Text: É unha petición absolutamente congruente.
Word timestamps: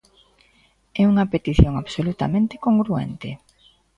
É 1.01 1.03
unha 1.11 1.29
petición 1.33 1.73
absolutamente 1.77 2.59
congruente. 2.65 3.29